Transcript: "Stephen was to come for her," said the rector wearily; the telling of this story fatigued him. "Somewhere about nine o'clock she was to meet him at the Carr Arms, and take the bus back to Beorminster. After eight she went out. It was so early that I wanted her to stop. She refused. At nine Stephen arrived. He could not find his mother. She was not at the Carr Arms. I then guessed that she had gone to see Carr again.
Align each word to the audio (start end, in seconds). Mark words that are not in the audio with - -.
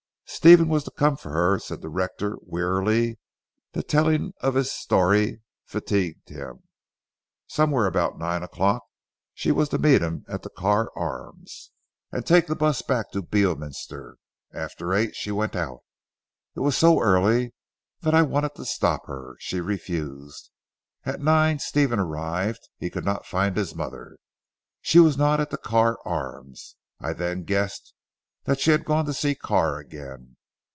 "Stephen 0.33 0.69
was 0.69 0.85
to 0.85 0.91
come 0.91 1.17
for 1.17 1.29
her," 1.33 1.59
said 1.59 1.81
the 1.81 1.89
rector 1.89 2.37
wearily; 2.41 3.19
the 3.73 3.83
telling 3.83 4.33
of 4.39 4.53
this 4.53 4.71
story 4.71 5.41
fatigued 5.65 6.29
him. 6.29 6.63
"Somewhere 7.47 7.85
about 7.85 8.17
nine 8.17 8.41
o'clock 8.41 8.81
she 9.35 9.51
was 9.51 9.67
to 9.69 9.77
meet 9.77 10.01
him 10.01 10.23
at 10.29 10.41
the 10.41 10.49
Carr 10.49 10.89
Arms, 10.95 11.71
and 12.13 12.25
take 12.25 12.47
the 12.47 12.55
bus 12.55 12.81
back 12.81 13.11
to 13.11 13.21
Beorminster. 13.21 14.15
After 14.53 14.93
eight 14.93 15.17
she 15.17 15.31
went 15.31 15.55
out. 15.55 15.81
It 16.55 16.61
was 16.61 16.77
so 16.77 17.01
early 17.01 17.53
that 17.99 18.15
I 18.15 18.21
wanted 18.23 18.51
her 18.55 18.63
to 18.63 18.65
stop. 18.65 19.07
She 19.37 19.59
refused. 19.59 20.49
At 21.03 21.19
nine 21.21 21.59
Stephen 21.59 21.99
arrived. 21.99 22.67
He 22.77 22.89
could 22.89 23.05
not 23.05 23.25
find 23.27 23.57
his 23.57 23.75
mother. 23.75 24.17
She 24.81 24.97
was 24.97 25.17
not 25.17 25.39
at 25.41 25.49
the 25.51 25.57
Carr 25.57 25.99
Arms. 26.05 26.77
I 27.01 27.11
then 27.13 27.43
guessed 27.43 27.93
that 28.43 28.59
she 28.59 28.71
had 28.71 28.83
gone 28.83 29.05
to 29.05 29.13
see 29.13 29.35
Carr 29.35 29.77
again. 29.77 30.35